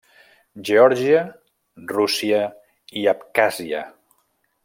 [0.69, 1.19] Geòrgia,
[1.91, 2.41] Rússia
[3.03, 3.85] i Abkhàzia.